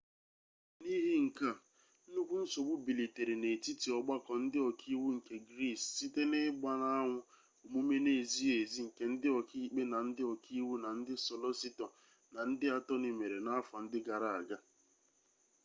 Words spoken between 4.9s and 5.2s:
iwu